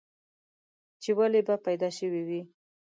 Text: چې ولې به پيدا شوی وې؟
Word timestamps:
چې 1.01 1.09
ولې 1.17 1.41
به 1.47 1.55
پيدا 1.65 1.89
شوی 1.97 2.21
وې؟ 2.27 2.41